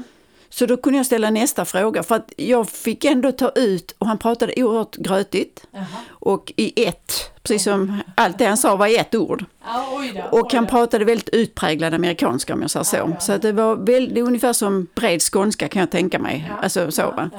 Så 0.51 0.67
då 0.67 0.77
kunde 0.77 0.97
jag 0.99 1.07
ställa 1.07 1.31
nästa 1.31 1.65
fråga 1.65 2.03
för 2.03 2.15
att 2.15 2.33
jag 2.37 2.69
fick 2.69 3.05
ändå 3.05 3.33
ta 3.33 3.49
ut, 3.49 3.95
och 3.99 4.07
han 4.07 4.19
pratade 4.19 4.53
oerhört 4.57 4.97
grötigt 4.97 5.67
Jaha. 5.73 5.85
och 6.09 6.53
i 6.57 6.85
ett, 6.87 7.13
precis 7.43 7.65
som 7.65 8.01
allt 8.15 8.39
det 8.39 8.45
han 8.47 8.57
sa 8.57 8.77
var 8.77 8.87
i 8.87 8.97
ett 8.97 9.15
ord. 9.15 9.45
Ja, 9.65 9.89
oj 9.93 10.23
då, 10.31 10.39
Och 10.39 10.53
han 10.53 10.67
pratade 10.67 11.05
väldigt 11.05 11.29
utpräglad 11.29 11.95
amerikanska 11.95 12.55
om 12.55 12.61
jag 12.63 12.71
säger 12.71 12.85
så. 12.85 12.97
Ja, 12.97 13.09
ja. 13.11 13.21
Så 13.21 13.37
det 13.37 13.53
var 13.53 13.77
väl, 13.77 14.15
det 14.15 14.21
är 14.21 14.25
ungefär 14.25 14.53
som 14.53 14.87
bred 14.95 15.23
skånska 15.23 15.69
kan 15.69 15.81
jag 15.81 15.91
tänka 15.91 16.19
mig. 16.19 16.53
Alltså 16.63 16.91
så 16.91 17.03
va. 17.03 17.31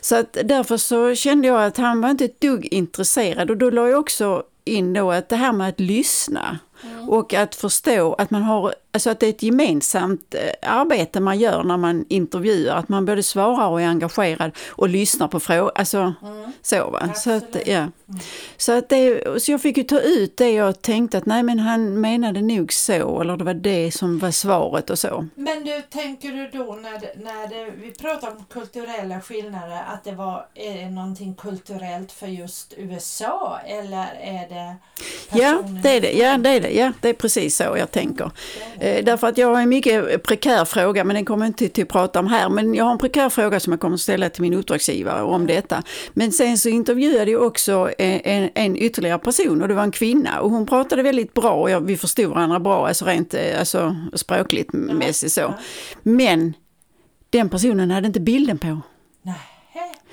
Så 0.00 0.16
att 0.16 0.36
därför 0.44 0.76
så 0.76 1.14
kände 1.14 1.48
jag 1.48 1.64
att 1.64 1.76
han 1.76 2.00
var 2.00 2.10
inte 2.10 2.24
ett 2.24 2.40
dugg 2.40 2.68
intresserad 2.70 3.50
och 3.50 3.56
då 3.56 3.70
la 3.70 3.88
jag 3.88 4.00
också 4.00 4.42
in 4.64 4.92
då 4.92 5.10
att 5.10 5.28
det 5.28 5.36
här 5.36 5.52
med 5.52 5.68
att 5.68 5.80
lyssna 5.80 6.58
Mm. 6.84 7.08
och 7.08 7.34
att 7.34 7.54
förstå 7.54 8.14
att 8.14 8.30
man 8.30 8.42
har, 8.42 8.74
alltså 8.92 9.10
att 9.10 9.20
det 9.20 9.26
är 9.26 9.30
ett 9.30 9.42
gemensamt 9.42 10.34
eh, 10.34 10.70
arbete 10.70 11.20
man 11.20 11.38
gör 11.38 11.62
när 11.62 11.76
man 11.76 12.04
intervjuar, 12.08 12.76
att 12.76 12.88
man 12.88 13.04
både 13.04 13.22
svarar 13.22 13.68
och 13.68 13.80
är 13.82 13.86
engagerad 13.86 14.50
och 14.68 14.88
lyssnar 14.88 15.28
på 15.28 15.40
frågor, 15.40 15.72
alltså 15.74 16.14
Mm. 16.22 16.52
så 16.62 16.90
va. 16.90 17.14
Så 17.14 17.30
att, 17.30 17.56
ja. 17.66 17.86
så, 18.56 18.72
att 18.72 18.88
det, 18.88 19.22
så 19.42 19.52
jag 19.52 19.62
fick 19.62 19.76
ju 19.76 19.82
ta 19.82 20.00
ut 20.00 20.36
det 20.36 20.50
jag 20.52 20.82
tänkte 20.82 21.18
att 21.18 21.26
nej 21.26 21.42
men 21.42 21.58
han 21.58 22.00
menade 22.00 22.40
nog 22.42 22.72
så, 22.72 23.20
eller 23.20 23.36
det 23.36 23.44
var 23.44 23.54
det 23.54 23.92
som 23.92 24.18
var 24.18 24.30
svaret 24.30 24.90
och 24.90 24.98
så. 24.98 25.26
Men 25.34 25.64
du, 25.64 25.82
tänker 25.90 26.28
du 26.32 26.58
då 26.58 26.74
när, 26.74 26.92
när 27.24 27.48
det, 27.48 27.72
vi 27.80 27.90
pratar 27.92 28.30
om 28.30 28.44
kulturella 28.52 29.20
skillnader 29.20 29.82
att 29.86 30.04
det 30.04 30.12
var 30.12 30.46
är 30.54 30.74
det 30.74 30.90
någonting 30.90 31.34
kulturellt 31.34 32.12
för 32.12 32.26
just 32.26 32.74
USA 32.76 33.58
eller 33.66 34.06
är 34.20 34.48
det 34.48 34.76
Ja, 35.32 35.62
det 35.82 35.90
är 35.90 36.00
det. 36.00 36.12
Ja, 36.12 36.38
det 36.38 36.50
är 36.50 36.60
det. 36.60 36.70
Ja, 36.70 36.92
det 37.00 37.08
är 37.08 37.14
precis 37.14 37.56
så 37.56 37.62
jag 37.62 37.90
tänker. 37.90 38.30
Eh, 38.80 39.04
därför 39.04 39.26
att 39.26 39.38
jag 39.38 39.48
har 39.48 39.60
en 39.60 39.68
mycket 39.68 40.22
prekär 40.22 40.64
fråga, 40.64 41.04
men 41.04 41.14
den 41.14 41.24
kommer 41.24 41.44
jag 41.44 41.50
inte 41.50 41.68
till 41.68 41.82
att 41.82 41.88
prata 41.88 42.20
om 42.20 42.26
här. 42.26 42.48
Men 42.48 42.74
jag 42.74 42.84
har 42.84 42.92
en 42.92 42.98
prekär 42.98 43.28
fråga 43.28 43.60
som 43.60 43.72
jag 43.72 43.80
kommer 43.80 43.94
att 43.94 44.00
ställa 44.00 44.30
till 44.30 44.42
min 44.42 44.54
uppdragsgivare 44.54 45.22
om 45.22 45.46
detta. 45.46 45.82
Men 46.12 46.32
sen 46.32 46.58
så 46.58 46.68
intervjuade 46.68 47.30
jag 47.30 47.42
också 47.42 47.90
en, 47.98 48.20
en, 48.24 48.50
en 48.54 48.76
ytterligare 48.76 49.18
person 49.18 49.62
och 49.62 49.68
det 49.68 49.74
var 49.74 49.82
en 49.82 49.92
kvinna. 49.92 50.40
Och 50.40 50.50
hon 50.50 50.66
pratade 50.66 51.02
väldigt 51.02 51.34
bra 51.34 51.50
och 51.50 51.70
jag, 51.70 51.80
vi 51.80 51.96
förstod 51.96 52.26
varandra 52.26 52.60
bra, 52.60 52.86
alltså 52.86 53.04
rent 53.04 53.34
eh, 53.34 53.58
alltså, 53.58 53.96
språkligt 54.14 54.72
mässigt 54.72 55.32
så. 55.32 55.54
Men 56.02 56.54
den 57.30 57.48
personen 57.48 57.90
hade 57.90 58.06
inte 58.06 58.20
bilden 58.20 58.58
på. 58.58 58.80
Nej. 59.22 59.34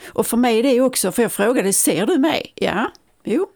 Och 0.07 0.27
för 0.27 0.37
mig 0.37 0.59
är 0.59 0.63
det 0.63 0.81
också, 0.81 1.11
för 1.11 1.21
jag 1.21 1.31
frågade, 1.31 1.73
ser 1.73 2.05
du 2.05 2.17
mig? 2.17 2.53
Ja, 2.55 2.91
jo. 3.23 3.47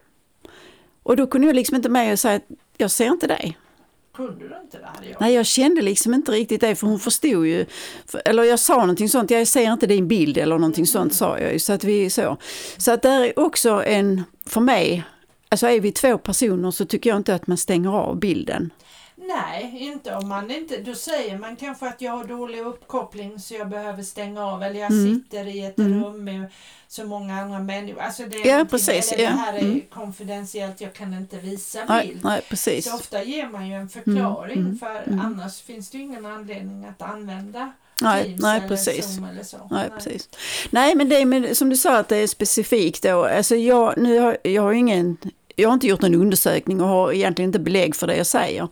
Och 1.03 1.15
då 1.15 1.27
kunde 1.27 1.47
jag 1.47 1.55
liksom 1.55 1.75
inte 1.75 1.89
med 1.89 2.11
och 2.11 2.19
säga 2.19 2.35
att 2.35 2.45
jag 2.77 2.91
ser 2.91 3.07
inte 3.07 3.27
dig. 3.27 3.57
Kunde 4.15 4.47
du 4.47 4.55
inte 4.63 4.77
det? 4.77 5.07
Jag. 5.09 5.21
Nej, 5.21 5.33
jag 5.33 5.45
kände 5.45 5.81
liksom 5.81 6.13
inte 6.13 6.31
riktigt 6.31 6.61
det, 6.61 6.75
för 6.75 6.87
hon 6.87 6.99
förstod 6.99 7.45
ju. 7.47 7.65
för- 8.05 8.21
Eller 8.25 8.43
jag 8.43 8.59
sa 8.59 8.75
någonting 8.77 9.09
sånt, 9.09 9.31
jag 9.31 9.47
ser 9.47 9.71
inte 9.73 9.87
din 9.87 10.07
bild 10.07 10.37
eller 10.37 10.55
någonting 10.57 10.87
sånt 10.87 11.13
sa 11.13 11.39
jag 11.39 11.53
ju. 11.53 11.59
Så 11.59 11.73
att 11.73 11.83
vi 11.83 12.09
så. 12.09 12.37
Så 12.77 12.91
att 12.91 13.01
där 13.01 13.21
är 13.23 13.39
också 13.39 13.83
en, 13.85 14.23
för 14.45 14.61
mig, 14.61 15.03
alltså 15.49 15.67
är 15.67 15.79
vi 15.79 15.91
två 15.91 16.17
personer 16.17 16.71
så 16.71 16.85
tycker 16.85 17.09
jag 17.09 17.17
inte 17.17 17.35
att 17.35 17.47
man 17.47 17.57
stänger 17.57 17.89
av 17.97 18.19
bilden. 18.19 18.69
Nej, 19.27 19.77
inte 19.79 20.15
om 20.15 20.29
man 20.29 20.51
inte... 20.51 20.77
Då 20.77 20.95
säger 20.95 21.37
man 21.37 21.55
kanske 21.55 21.87
att 21.87 22.01
jag 22.01 22.11
har 22.11 22.23
dålig 22.23 22.59
uppkoppling 22.59 23.39
så 23.39 23.53
jag 23.53 23.69
behöver 23.69 24.03
stänga 24.03 24.45
av 24.45 24.63
eller 24.63 24.79
jag 24.79 24.91
Mm. 24.91 25.15
sitter 25.23 25.47
i 25.47 25.65
ett 25.65 25.79
Mm. 25.79 26.03
rum 26.03 26.23
med 26.23 26.45
så 26.87 27.05
många 27.05 27.41
andra 27.41 27.59
människor. 27.59 28.01
Alltså 28.01 28.23
det 28.23 28.37
är 28.49 28.57
Ja, 28.57 28.65
precis, 28.65 29.11
Eller 29.11 29.23
ja. 29.23 29.29
det 29.29 29.35
här 29.37 29.53
är 29.53 29.59
Mm. 29.61 29.81
konfidentiellt, 29.93 30.81
jag 30.81 30.93
kan 30.93 31.13
inte 31.13 31.37
visa 31.37 31.85
Nej, 31.89 32.07
bild. 32.07 32.19
nej 32.23 32.41
precis. 32.49 32.85
Så 32.89 32.95
ofta 32.95 33.23
ger 33.23 33.47
man 33.47 33.67
ju 33.67 33.73
en 33.75 33.89
förklaring 33.89 34.57
Mm, 34.57 34.65
mm, 34.67 34.79
för 34.79 35.03
mm. 35.07 35.19
annars 35.25 35.61
finns 35.61 35.89
det 35.89 35.97
ju 35.97 36.03
ingen 36.03 36.25
anledning 36.25 36.85
att 36.85 37.01
använda 37.01 37.71
Nej, 38.01 38.35
nej 38.39 38.61
precis. 38.67 39.17
Nej, 39.71 39.89
precis. 39.89 40.29
Nej, 40.69 40.95
men 40.95 41.09
det 41.09 41.15
är 41.15 41.53
som 41.53 41.69
du 41.69 41.75
sa 41.77 41.97
att 41.97 42.07
det 42.07 42.17
är 42.17 42.27
specifikt 42.27 43.03
då. 43.03 43.25
Alltså 43.25 43.55
jag, 43.55 43.97
nu 43.97 44.19
har, 44.19 44.37
jag 44.43 44.61
har 44.61 44.73
ingen, 44.73 45.17
jag 45.61 45.69
har 45.69 45.73
inte 45.73 45.87
gjort 45.87 46.01
någon 46.01 46.15
undersökning 46.15 46.81
och 46.81 46.87
har 46.87 47.11
egentligen 47.13 47.49
inte 47.49 47.59
belägg 47.59 47.95
för 47.95 48.07
det 48.07 48.15
jag 48.15 48.27
säger. 48.27 48.67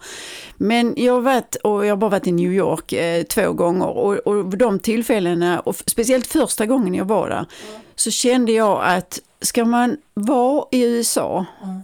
Men 0.58 0.94
jag 0.98 1.14
har 1.14 1.22
varit, 1.22 1.56
och 1.56 1.86
jag 1.86 1.92
har 1.92 1.98
bara 1.98 2.10
varit 2.10 2.28
i 2.28 2.32
New 2.32 2.52
York 2.54 2.94
eh, 2.94 3.24
två 3.24 3.54
gånger 3.54 3.88
och, 3.88 4.14
och 4.28 4.58
de 4.58 4.80
tillfällena, 4.80 5.60
och 5.60 5.76
speciellt 5.86 6.28
första 6.28 6.66
gången 6.66 6.96
jag 6.96 7.06
var 7.06 7.30
där, 7.30 7.46
så 7.96 8.12
kände 8.12 8.52
jag 8.52 8.82
att 8.84 9.20
ska 9.42 9.66
man 9.66 9.98
vara 10.14 10.66
i 10.72 10.82
USA 10.84 11.46
Mm. 11.64 11.82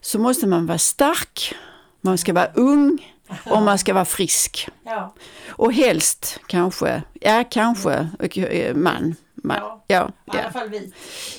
så 0.00 0.18
måste 0.18 0.46
man 0.46 0.66
vara 0.66 0.78
stark, 0.78 1.54
man 2.00 2.18
ska 2.18 2.32
vara 2.32 2.48
ung 2.54 3.16
och 3.44 3.62
man 3.62 3.78
ska 3.78 3.94
vara 3.94 4.04
frisk. 4.04 4.68
Ja, 4.84 5.14
Och 5.48 5.72
helst 5.72 6.40
kanske, 6.46 7.02
ja 7.20 7.44
kanske 7.50 8.08
eh, 8.20 8.74
man. 8.74 9.14
Man. 9.44 9.56
Ja. 9.60 9.82
Ja, 9.86 10.10
i 10.34 10.38
alla 10.38 10.52
fall 10.52 10.68
vi. 10.68 10.92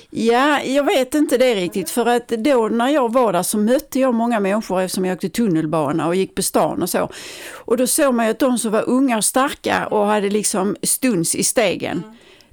ja, 0.10 0.62
jag 0.64 0.84
vet 0.84 1.14
inte 1.14 1.38
det 1.38 1.56
riktigt 1.56 1.90
för 1.90 2.06
att 2.06 2.28
då 2.28 2.68
när 2.68 2.90
jag 2.90 3.14
var 3.14 3.34
där 3.34 3.44
så 3.44 3.58
mötte 3.58 4.00
jag 4.00 4.14
många 4.14 4.40
människor 4.40 4.82
eftersom 4.82 5.06
jag 5.06 5.16
åkte 5.16 5.30
tunnelbana 5.30 6.08
och 6.08 6.16
gick 6.16 6.36
på 6.36 6.42
stan 6.42 6.82
och 6.82 6.90
så. 6.90 7.10
Och 7.54 7.78
då 7.78 7.88
såg 7.88 8.14
man 8.14 8.26
ju 8.26 8.32
att 8.32 8.40
de 8.40 8.58
som 8.58 8.72
var 8.72 8.90
unga 8.90 9.18
och 9.18 9.26
starka 9.26 9.88
och 9.88 10.06
hade 10.06 10.30
liksom 10.30 10.76
stuns 10.84 11.36
i 11.36 11.44
stegen, 11.44 12.04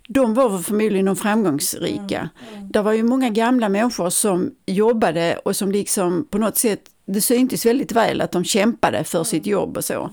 de 0.08 0.34
var 0.34 0.58
förmodligen 0.58 1.06
de 1.06 1.16
framgångsrika. 1.16 2.28
Det 2.72 2.82
var 2.82 2.92
ju 2.92 3.02
många 3.02 3.28
gamla 3.28 3.68
människor 3.68 4.10
som 4.10 4.50
jobbade 4.66 5.40
och 5.44 5.56
som 5.56 5.72
liksom 5.72 6.26
på 6.30 6.38
något 6.38 6.56
sätt, 6.56 6.80
det 7.06 7.20
syntes 7.20 7.66
väldigt 7.66 7.92
väl 7.92 8.20
att 8.20 8.32
de 8.32 8.44
kämpade 8.44 9.04
för 9.04 9.24
sitt 9.24 9.46
jobb 9.46 9.76
och 9.76 9.84
så. 9.84 10.10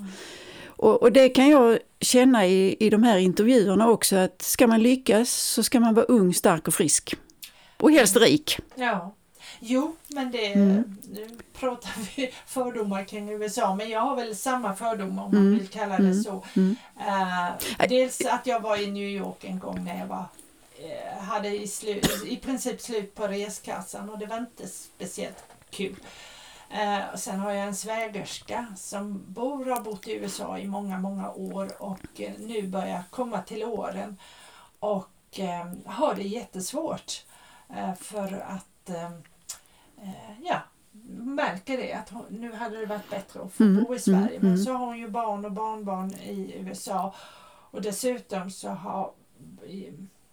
Och, 0.78 1.02
och 1.02 1.12
det 1.12 1.30
kan 1.30 1.50
jag 1.50 1.80
känna 2.02 2.46
i, 2.48 2.76
i 2.80 2.90
de 2.90 3.04
här 3.04 3.18
intervjuerna 3.18 3.90
också 3.90 4.16
att 4.16 4.42
ska 4.42 4.68
man 4.68 4.84
lyckas 4.84 5.30
så 5.30 5.64
ska 5.64 5.80
man 5.80 5.94
vara 5.94 6.06
ung, 6.06 6.34
stark 6.34 6.68
och 6.68 6.74
frisk. 6.74 7.16
Och 7.78 7.92
helst 7.92 8.16
rik. 8.18 8.60
Ja. 8.76 9.14
Jo, 9.60 9.96
men 10.08 10.32
det... 10.32 10.46
Mm. 10.54 10.98
Nu 11.14 11.30
pratar 11.60 11.92
vi 12.16 12.34
fördomar 12.48 13.04
kring 13.04 13.30
USA, 13.32 13.76
men 13.76 13.90
jag 13.90 14.00
har 14.02 14.16
väl 14.16 14.36
samma 14.36 14.76
fördomar 14.76 15.24
om 15.24 15.32
man 15.34 15.42
Mm. 15.48 15.58
vill 15.60 15.68
kalla 15.68 15.98
det 15.98 16.14
så. 16.16 16.44
Mm. 16.56 16.76
Eh, 17.80 17.88
dels 17.90 18.22
att 18.26 18.48
jag 18.48 18.60
var 18.60 18.78
i 18.78 18.88
New 18.92 19.08
York 19.10 19.44
en 19.44 19.60
gång 19.60 19.84
när 19.86 20.00
jag 20.00 20.08
var 20.08 20.26
eh, 20.80 21.24
hade 21.24 21.48
i, 21.50 21.66
slu- 21.66 22.26
i 22.28 22.38
princip 22.38 22.82
slut 22.82 23.16
på 23.16 23.28
reskassan 23.28 24.10
och 24.10 24.20
det 24.20 24.26
var 24.26 24.38
inte 24.38 24.68
speciellt 24.68 25.44
kul. 25.70 25.96
Eh, 26.70 27.10
och 27.14 27.20
sen 27.20 27.40
har 27.40 27.52
jag 27.52 27.68
en 27.68 27.76
svägerska 27.76 28.66
som 28.76 29.24
bor 29.28 29.70
och 29.70 29.76
har 29.76 29.84
bott 29.84 30.08
i 30.08 30.14
USA 30.14 30.60
i 30.60 30.68
många, 30.68 31.00
många 31.00 31.32
år 31.32 31.82
och 31.82 32.22
eh, 32.22 32.34
nu 32.40 32.68
börjar 32.68 33.04
komma 33.10 33.42
till 33.42 33.64
åren. 33.64 34.18
Och 34.80 35.40
eh, 35.40 35.72
har 35.86 36.16
det 36.16 36.24
jättesvårt 36.24 37.26
eh, 37.70 37.94
för 37.96 38.46
att 38.48 38.90
eh, 38.90 39.12
ja, 40.44 40.62
märker 41.18 41.78
det 41.78 41.94
att 41.94 42.10
hon, 42.10 42.26
nu 42.30 42.54
hade 42.54 42.80
det 42.80 42.86
varit 42.86 43.10
bättre 43.10 43.42
att 43.42 43.54
få 43.54 43.64
Mm, 43.64 43.84
bo 43.84 43.96
i 43.96 44.00
Sverige. 44.00 44.18
mm, 44.20 44.42
men 44.42 44.52
mm. 44.52 44.66
så 44.66 44.74
har 44.74 44.86
hon 44.86 44.98
ju 44.98 45.10
barn 45.10 45.46
och 45.46 45.52
barnbarn 45.52 46.12
i 46.14 46.54
USA 46.60 47.14
och 47.72 47.82
dessutom 47.82 48.52
så 48.52 48.70
har 48.70 49.12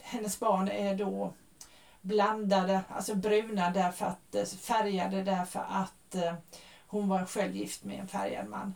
hennes 0.01 0.41
barn 0.41 0.69
är 0.69 0.95
då 0.95 1.33
blandade, 2.01 2.81
alltså 2.89 3.15
bruna 3.15 3.71
därför 3.71 4.07
att, 4.07 4.51
färgade 4.61 5.23
därför 5.23 5.65
att 5.69 5.93
eh, 6.15 6.35
hon 6.87 7.09
var 7.09 7.27
själv 7.27 7.57
gift 7.57 7.85
med 7.85 8.01
en 8.01 8.09
färgad 8.09 8.49
man. 8.49 8.75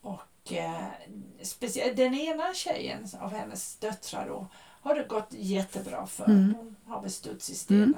Och 0.00 0.52
eh, 0.52 1.94
den 1.96 2.14
ena 2.14 2.54
tjejen 2.54 3.08
av 3.20 3.32
hennes 3.32 3.76
döttrar 3.76 4.28
då 4.28 4.46
har 4.80 4.94
det 4.94 5.04
gått 5.04 5.28
jättebra 5.30 6.06
för. 6.06 6.24
Mm. 6.24 6.54
Hon 6.54 6.76
har 6.86 7.00
väl 7.00 7.10
studs 7.10 7.50
i 7.50 7.54
stenen. 7.54 7.94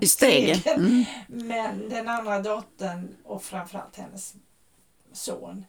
I 0.00 0.06
stegen. 0.06 0.60
Mm. 0.66 1.04
Men 1.26 1.88
den 1.88 2.08
andra 2.08 2.42
dottern 2.42 3.16
och 3.24 3.42
framförallt 3.42 3.96
hennes 3.96 4.34
son 5.12 5.64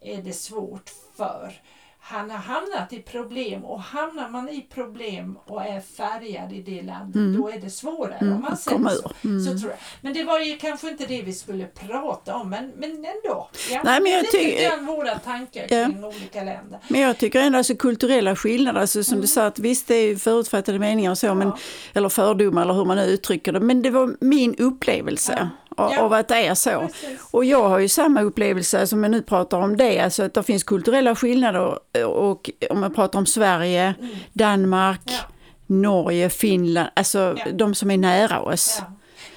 är 0.00 0.22
det 0.22 0.32
svårt 0.32 0.92
för. 1.16 1.60
Han 2.08 2.30
har 2.30 2.38
hamnat 2.38 2.92
i 2.92 3.02
problem 3.02 3.64
och 3.64 3.80
hamnar 3.80 4.28
man 4.28 4.48
i 4.48 4.66
problem 4.74 5.38
och 5.46 5.62
är 5.62 5.80
färgad 5.80 6.52
i 6.52 6.62
det 6.62 6.82
landet 6.82 7.16
Mm. 7.16 7.40
då 7.40 7.48
är 7.50 7.58
det 7.60 7.70
svårare 7.70 8.18
Mm. 8.20 8.34
om 8.34 8.40
man 8.42 8.56
säger 8.56 8.78
så. 8.88 9.10
Mm. 9.24 9.44
Så 9.44 9.58
tror 9.58 9.70
jag. 9.70 9.78
Men 10.00 10.12
det 10.12 10.24
var 10.24 10.38
ju 10.40 10.56
kanske 10.56 10.88
inte 10.90 11.06
det 11.06 11.22
vi 11.22 11.32
skulle 11.32 11.64
prata 11.66 12.34
om 12.34 12.50
men, 12.50 12.72
men 12.76 12.90
ändå. 12.90 13.48
Ja, 13.70 13.80
Nej, 13.84 14.00
men 14.00 14.12
jag 14.12 14.22
lite 14.22 14.36
tycker- 14.38 14.70
grann 14.70 14.86
våra 14.86 15.18
tankar 15.18 15.66
Ja. 15.70 15.84
kring 15.86 16.04
olika 16.04 16.44
länder. 16.44 16.78
Men 16.88 17.00
jag 17.00 17.18
tycker 17.18 17.40
ändå 17.40 17.58
alltså 17.58 17.74
kulturella 17.76 18.36
skillnader, 18.36 18.80
alltså 18.80 19.04
som 19.04 19.20
du 19.20 19.26
sa 19.26 19.46
att 19.46 19.58
visst 19.58 19.88
det 19.88 19.94
är 19.94 20.16
förutfattade 20.16 20.78
meningar 20.78 21.10
och 21.10 21.18
så, 21.18 21.34
men, 21.34 21.48
Ja. 21.48 21.58
eller 21.94 22.08
fördomar 22.08 22.62
eller 22.62 22.74
hur 22.74 22.84
man 22.84 22.96
nu 22.96 23.02
uttrycker 23.04 23.52
det, 23.52 23.60
men 23.60 23.82
det 23.82 23.90
var 23.90 24.16
min 24.20 24.54
upplevelse 24.58 25.48
av, 25.76 25.92
Ja. 25.92 26.00
av 26.02 26.12
att 26.12 26.28
det 26.28 26.46
är 26.46 26.54
så. 26.54 26.80
Precis. 26.80 27.20
Och 27.30 27.44
jag 27.44 27.68
har 27.68 27.78
ju 27.78 27.88
samma 27.88 28.20
upplevelse 28.22 28.86
som 28.86 29.02
jag 29.02 29.10
nu 29.10 29.22
pratar 29.22 29.58
om 29.58 29.76
det, 29.76 30.00
alltså 30.00 30.22
att 30.22 30.34
det 30.34 30.42
finns 30.42 30.64
kulturella 30.64 31.14
skillnader 31.16 31.78
och 32.06 32.50
om 32.70 32.80
man 32.80 32.94
pratar 32.94 33.18
om 33.18 33.26
Sverige, 33.26 33.94
Mm. 34.00 34.16
Danmark, 34.32 35.00
Ja. 35.04 35.18
Norge, 35.66 36.30
Finland, 36.30 36.88
alltså 36.94 37.34
Ja. 37.38 37.52
de 37.52 37.74
som 37.74 37.90
är 37.90 37.96
nära 37.98 38.40
oss. 38.42 38.82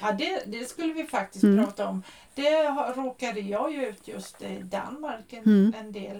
Ja, 0.00 0.12
det, 0.12 0.42
det 0.46 0.64
skulle 0.68 0.92
vi 0.92 1.04
faktiskt 1.04 1.44
Mm. 1.44 1.64
prata 1.64 1.88
om. 1.88 2.02
Det 2.34 2.62
råkade 2.96 3.40
jag 3.40 3.72
ju 3.72 3.86
ut 3.88 4.08
just 4.08 4.42
i 4.42 4.62
Danmark 4.62 5.24
en, 5.32 5.42
Mm. 5.44 5.74
en 5.80 5.92
del 5.92 6.16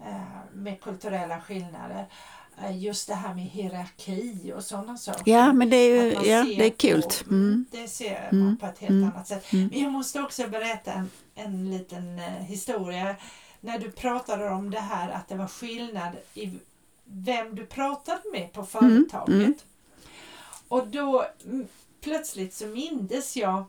eh, 0.00 0.16
med 0.54 0.80
kulturella 0.80 1.40
skillnader. 1.40 2.04
Eh, 2.62 2.78
just 2.78 3.08
det 3.08 3.14
här 3.14 3.34
med 3.34 3.44
hierarki 3.44 4.52
och 4.56 4.64
sådana 4.64 4.96
saker. 4.96 5.32
Ja, 5.32 5.52
men 5.52 5.70
det 5.70 5.76
är 5.76 6.04
ju 6.04 6.12
ja, 6.28 6.44
det 6.44 6.66
är 6.66 6.70
kul. 6.70 7.02
Mm. 7.30 7.66
Det 7.70 7.88
ser 7.88 8.28
Mm. 8.32 8.44
man 8.44 8.56
på 8.56 8.66
ett 8.66 8.78
helt 8.78 8.90
Mm. 8.90 9.10
annat 9.14 9.28
sätt. 9.28 9.52
Mm. 9.52 9.68
Men 9.72 9.80
jag 9.82 9.92
måste 9.92 10.20
också 10.20 10.48
berätta 10.48 10.92
en, 10.92 11.10
en 11.34 11.70
liten 11.70 12.18
eh, 12.18 12.24
historia. 12.24 13.16
När 13.60 13.78
du 13.78 13.90
pratade 13.90 14.50
om 14.50 14.70
det 14.70 14.80
här 14.80 15.10
att 15.10 15.28
det 15.28 15.34
var 15.34 15.46
skillnad 15.48 16.12
i 16.34 16.52
vem 17.04 17.54
du 17.54 17.66
pratade 17.66 18.20
med 18.32 18.52
på 18.52 18.64
företaget. 18.64 19.28
mm. 19.28 19.54
Och 20.68 20.86
då 20.86 21.26
mm, 21.44 21.66
plötsligt 22.00 22.54
så 22.54 22.66
mindes 22.66 23.36
jag 23.36 23.64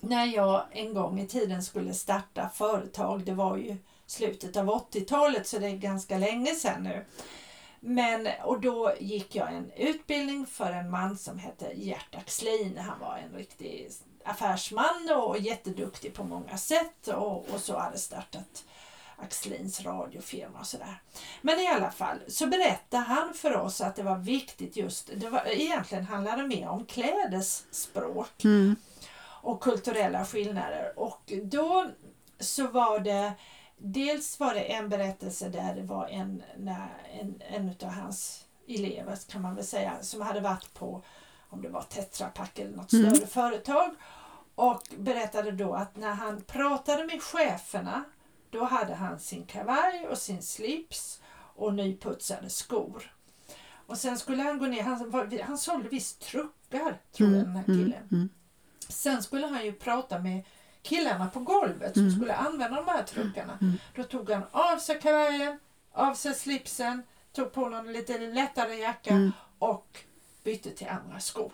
när 0.00 0.26
jag 0.26 0.62
en 0.70 0.94
gång 0.94 1.20
i 1.20 1.26
tiden 1.26 1.62
skulle 1.62 1.94
starta 1.94 2.48
företag. 2.54 3.22
Det 3.24 3.32
var 3.34 3.56
ju 3.56 3.76
slutet 4.06 4.56
av 4.56 4.66
80-talet 4.68 5.46
så 5.46 5.58
det 5.58 5.66
är 5.66 5.76
ganska 5.76 6.18
länge 6.18 6.54
sedan 6.54 6.82
nu. 6.82 7.04
Men, 7.84 8.28
och 8.44 8.60
då 8.60 8.92
gick 9.00 9.34
jag 9.34 9.54
en 9.54 9.72
utbildning 9.76 10.46
för 10.46 10.70
en 10.72 10.90
man 10.90 11.18
som 11.18 11.38
hette 11.38 11.72
Gert 11.74 12.14
Axlin. 12.14 12.78
Han 12.78 13.00
var 13.00 13.16
en 13.16 13.32
riktig 13.38 13.90
affärsman 14.24 15.10
och 15.16 15.38
jätteduktig 15.38 16.14
på 16.14 16.24
många 16.24 16.58
sätt 16.58 17.08
och, 17.08 17.48
och 17.48 17.60
så 17.60 17.78
hade 17.78 17.98
startat 17.98 18.64
Axlins 19.16 19.80
radiofirma 19.84 20.58
och 20.58 20.66
sådär. 20.66 21.02
Men 21.40 21.60
i 21.60 21.66
alla 21.66 21.90
fall 21.90 22.18
så 22.28 22.46
berättade 22.46 23.02
han 23.02 23.34
för 23.34 23.56
oss 23.56 23.80
att 23.80 23.96
det 23.96 24.02
var 24.02 24.18
viktigt 24.18 24.76
just, 24.76 25.10
det 25.16 25.28
var, 25.28 25.42
egentligen 25.46 26.04
handlade 26.04 26.42
det 26.42 26.48
mer 26.48 26.68
om 26.68 26.86
klädesspråk 26.86 28.44
Mm. 28.44 28.76
och 29.42 29.60
kulturella 29.60 30.24
skillnader. 30.24 30.92
Och 30.96 31.32
då 31.42 31.86
så 32.40 32.66
var 32.66 32.98
det 32.98 33.32
dels 33.84 34.40
var 34.40 34.54
det 34.54 34.60
en 34.60 34.88
berättelse 34.88 35.48
där 35.48 35.74
det 35.74 35.82
var 35.82 36.06
en, 36.08 36.42
när 36.58 36.88
en, 37.20 37.42
en 37.50 37.68
av 37.82 37.88
hans 37.94 38.44
elever 38.68 39.18
kan 39.28 39.42
man 39.42 39.54
väl 39.54 39.64
säga 39.64 39.92
som 40.02 40.20
hade 40.20 40.40
varit 40.40 40.74
på 40.74 41.02
om 41.48 41.62
det 41.62 41.68
var 41.68 41.82
Tetra 41.82 42.28
Pak 42.28 42.58
eller 42.58 42.76
något 42.76 42.92
Mm. 42.92 43.14
större 43.14 43.26
företag 43.26 43.90
och 44.54 44.82
berättade 44.98 45.50
då 45.50 45.74
att 45.74 45.96
när 45.96 46.14
han 46.14 46.40
pratade 46.40 47.04
med 47.06 47.22
cheferna 47.22 48.04
då 48.50 48.64
hade 48.64 48.94
han 48.94 49.18
sin 49.20 49.44
kavaj 49.46 50.06
och 50.08 50.18
sin 50.18 50.42
slips 50.42 51.20
och 51.56 51.74
nyputsade 51.74 52.50
skor. 52.50 53.14
Och 53.86 53.98
sen 53.98 54.18
skulle 54.18 54.42
han 54.42 54.58
gå 54.58 54.66
ner, 54.66 54.82
han, 54.82 55.10
var- 55.10 55.42
han 55.42 55.58
sålde 55.58 55.88
visst 55.88 56.20
truckar 56.20 57.00
tror 57.12 57.30
jag 57.32 57.44
den 57.44 57.56
här 57.56 57.64
Mm, 57.68 57.78
killen. 57.78 58.08
mm, 58.12 58.28
Sen 58.88 59.22
skulle 59.22 59.46
han 59.46 59.64
ju 59.64 59.72
prata 59.72 60.18
med 60.18 60.44
killarna 60.82 61.28
på 61.28 61.40
golvet 61.40 61.92
som 61.94 62.02
Mm. 62.02 62.14
skulle 62.16 62.34
använda 62.34 62.76
de 62.76 62.88
här 62.88 63.02
truckarna. 63.02 63.58
Mm. 63.60 63.78
Då 63.96 64.02
tog 64.02 64.30
han 64.30 64.42
av 64.52 64.78
sig 64.78 65.00
kavajen, 65.00 65.58
av 65.92 66.14
sig 66.14 66.34
slipsen, 66.34 67.02
tog 67.32 67.52
på 67.52 67.68
någon 67.68 67.92
lite 67.92 68.18
lättare 68.18 68.74
jacka 68.74 69.10
Mm. 69.10 69.32
och 69.58 69.98
bytte 70.44 70.70
till 70.70 70.88
andra 70.88 71.20
skor. 71.20 71.52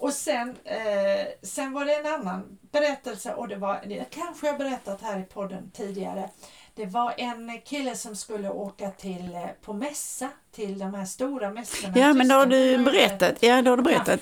Och 0.00 0.12
sen, 0.12 0.56
eh, 0.64 1.26
sen 1.42 1.72
var 1.72 1.84
det 1.84 1.94
en 1.94 2.06
annan 2.06 2.58
berättelse 2.70 3.34
och 3.34 3.48
det 3.48 3.56
var, 3.56 3.82
det 3.86 4.04
kanske 4.10 4.46
jag 4.46 4.58
berättat 4.58 5.02
här 5.02 5.18
i 5.20 5.22
podden 5.22 5.70
tidigare. 5.70 6.30
Det 6.78 6.86
var 6.86 7.14
en 7.16 7.60
kille 7.64 7.94
som 7.96 8.16
skulle 8.16 8.50
åka 8.50 8.90
till, 8.90 9.34
eh, 9.34 9.46
på 9.64 9.72
mässa, 9.72 10.28
till 10.52 10.78
de 10.78 10.94
här 10.94 11.04
stora 11.04 11.50
mässorna. 11.50 11.98
Ja, 11.98 12.12
men 12.12 12.28
då 12.28 12.34
har 12.34 12.46
du 12.46 12.78
berättat. 12.78 13.34
Ja, 13.40 13.62
då 13.62 13.70
har 13.70 13.76
du 13.76 13.82
berättat. 13.82 14.20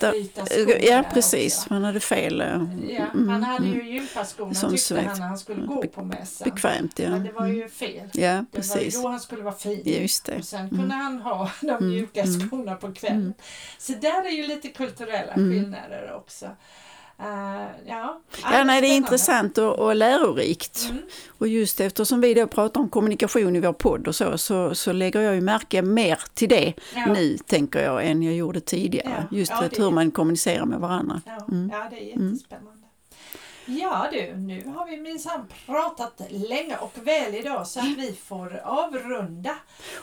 Skor 0.51 0.75
Ja, 0.83 1.05
precis. 1.13 1.59
också. 1.59 1.75
Han 1.75 1.85
hade 1.85 2.01
fel. 2.01 2.41
eh, 2.41 2.47
Ja, 2.89 3.05
mm, 3.15 3.29
han 3.29 3.43
hade 3.43 3.67
mm. 3.67 3.79
ju 3.79 3.93
gympaskorna 3.93 4.55
Som 4.55 4.71
tyckte 4.71 4.85
svett. 4.85 5.07
han 5.07 5.19
när 5.19 5.27
han 5.27 5.39
skulle 5.39 5.67
gå 5.67 5.83
på 5.87 6.03
mässan. 6.05 6.51
Bekvämt, 6.51 6.99
ja. 6.99 7.11
Men 7.11 7.25
det 7.25 7.33
var 7.33 7.45
Mm. 7.45 7.57
ju 7.57 7.69
fel. 7.69 8.11
Ja, 8.15 8.21
Det 8.31 8.35
var 8.35 8.41
ju 8.41 8.47
precis. 8.53 9.03
då 9.03 9.09
han 9.09 9.21
skulle 9.21 9.43
vara 9.43 9.55
fin. 9.55 9.83
Just 9.85 10.25
det. 10.25 10.37
Och 10.39 10.45
sen 10.45 10.71
kunde 10.71 10.95
han 10.95 11.21
ha 11.21 11.51
de 11.61 11.87
mjuka 11.89 12.23
mm. 12.23 12.49
skorna 12.49 12.75
på 12.75 12.93
kvällen. 12.93 13.35
Så 13.79 13.93
där 13.93 14.27
är 14.27 14.31
ju 14.31 14.47
lite 14.47 14.69
kulturella 14.69 15.33
Mm. 15.33 15.51
skillnader 15.53 16.13
också. 16.17 16.47
Uh, 17.20 17.66
ja, 17.87 18.20
Ja, 18.42 18.64
nej, 18.64 18.80
det 18.80 18.87
är 18.87 18.96
intressant 18.96 19.58
och, 19.58 19.78
och 19.78 19.96
lärorikt. 19.96 20.87
Mm. 20.90 21.02
Och 21.38 21.49
just 21.49 21.80
eftersom 21.80 22.20
vi 22.20 22.35
då 22.35 22.46
pratar 22.46 22.80
om 22.80 22.88
kommunikation 22.88 23.56
i 23.56 23.61
vår 23.61 23.73
podd 23.73 24.08
och 24.08 24.14
så, 24.14 24.38
så, 24.38 24.75
så 24.75 24.92
lägger 24.92 25.20
jag 25.20 25.35
ju 25.35 25.40
märke 25.40 25.82
mer 25.82 26.18
till 26.35 26.49
det 26.49 26.73
Ja. 26.94 27.06
nu, 27.12 27.37
tänker 27.46 27.82
jag, 27.85 28.06
än 28.06 28.23
jag 28.23 28.35
gjorde 28.35 28.61
tidigare. 28.61 29.26
Ja. 29.30 29.37
Just 29.37 29.50
Ja, 29.50 29.68
hur 29.76 29.90
man 29.90 30.11
kommunicerar 30.11 30.64
med 30.64 30.78
varandra. 30.80 31.23
Ja, 31.26 31.46
Mm. 31.50 31.70
ja, 31.73 31.87
det 31.90 31.96
är 31.96 32.04
jättespännande. 32.06 32.86
Ja 33.66 34.08
du, 34.12 34.37
nu 34.37 34.64
har 34.66 34.87
vi 34.87 34.96
minsann 34.96 35.46
pratat 35.66 36.20
länge 36.30 36.76
och 36.76 36.92
väl 37.02 37.35
idag 37.35 37.66
så 37.66 37.80
att 37.80 37.87
vi 37.99 38.12
får 38.25 38.61
avrunda. 38.64 39.56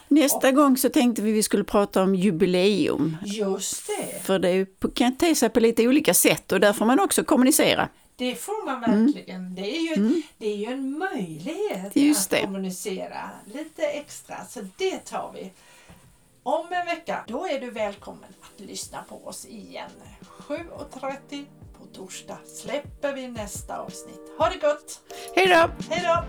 Nästa 0.08 0.52
gång 0.52 0.78
så 0.78 0.90
tänkte 0.90 1.22
vi 1.22 1.32
vi 1.32 1.44
skulle 1.44 1.64
prata 1.64 2.04
om 2.04 2.16
jubileum. 2.16 3.18
Just 3.26 3.88
det, 3.88 4.24
För 4.24 4.40
det 4.40 4.66
kan 4.96 5.18
te 5.18 5.36
sig 5.36 5.50
på 5.50 5.60
lite 5.60 5.88
olika 5.88 6.14
sätt 6.14 6.52
och 6.52 6.60
där 6.60 6.74
får 6.74 6.86
man 6.86 7.00
också 7.00 7.24
kommunicera. 7.24 7.90
det 8.16 8.36
får 8.36 8.66
man 8.66 8.82
verkligen. 8.82 9.56
Det, 9.56 9.78
är 9.78 9.82
ju, 9.98 10.22
det 10.38 10.48
är 10.48 10.56
ju 10.58 10.66
en 10.66 10.98
möjlighet 10.98 11.96
Mm. 11.96 12.08
Just 12.08 12.34
att 12.34 12.40
det. 12.40 12.46
kommunicera 12.46 13.30
lite 13.54 13.86
extra. 13.86 14.36
Så 14.50 14.60
det 14.78 14.98
tar 14.98 15.32
vi. 15.36 15.52
Om 16.44 16.66
en 16.72 16.86
vecka, 16.86 17.24
då 17.28 17.48
är 17.48 17.60
du 17.60 17.70
välkommen 17.72 18.30
att 18.42 18.60
lyssna 18.60 19.04
på 19.10 19.28
oss 19.28 19.46
igen. 19.46 19.90
7.30 20.48 20.60
på 20.90 21.63
torsdag 21.94 22.38
släpper 22.46 23.14
vi 23.14 23.28
nästa 23.28 23.78
avsnitt. 23.78 24.22
Ha 24.38 24.50
det 24.50 24.58
gott! 24.58 25.00
Hej 25.36 25.48
då! 25.48 25.70
Hej 25.90 26.04
då! 26.06 26.24